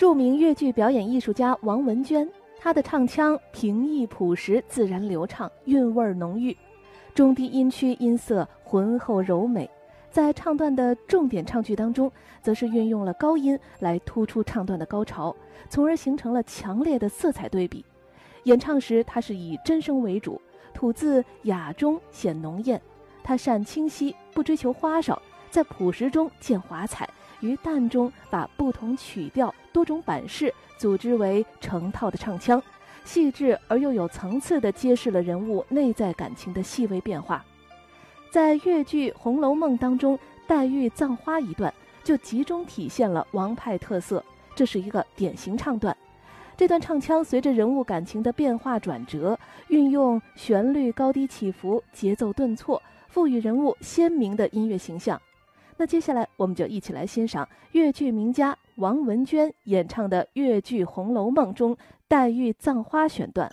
[0.00, 2.26] 著名越剧表演艺术家王文娟，
[2.58, 6.56] 她的唱腔平易朴实、自然流畅，韵味浓郁，
[7.14, 9.68] 中低音区音色浑厚柔美。
[10.10, 12.10] 在唱段的重点唱句当中，
[12.40, 15.36] 则是运用了高音来突出唱段的高潮，
[15.68, 17.84] 从而形成了强烈的色彩对比。
[18.44, 20.40] 演唱时，他是以真声为主，
[20.72, 22.80] 吐字雅中显浓艳。
[23.22, 25.20] 他善清晰，不追求花哨，
[25.50, 27.06] 在朴实中见华彩，
[27.40, 32.62] 于淡中把不同曲调、多种版式组织为成套的唱腔，
[33.04, 37.44] 细致而又有层次地揭示了人物内在感情的细微变化。
[38.30, 41.72] 在越剧《红楼梦》当中，黛玉葬花一段
[42.04, 45.96] 就集中体现了王派特色，这是一个典型唱段。
[46.56, 55.20] 这段唱腔随着人物感情的变化转折，运用旋律高低起伏、节奏顿挫，赋予人物鲜明的音乐形象。
[55.80, 61.74] 那接下来我们就一起来欣赏越剧名家王文娟演唱的越剧《红楼梦》中
[62.06, 63.50] 黛玉葬花选段。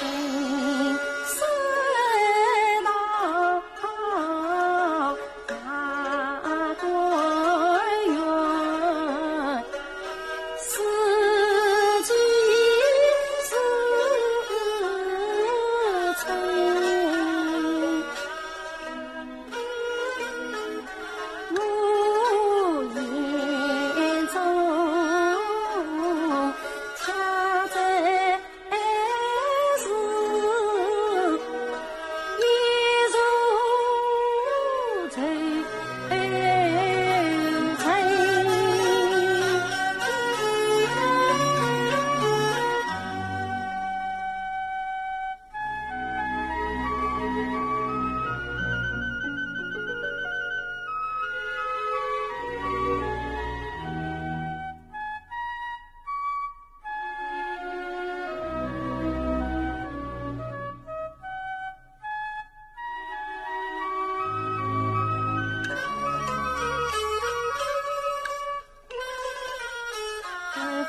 [0.00, 0.43] so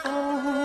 [0.08, 0.65] Oh.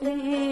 [0.00, 0.47] Thank.